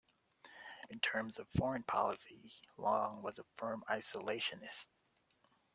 In 0.89 0.99
terms 0.99 1.37
of 1.37 1.47
foreign 1.55 1.83
policy, 1.83 2.51
Long 2.75 3.21
was 3.21 3.37
a 3.37 3.43
firm 3.53 3.83
isolationist. 3.87 4.87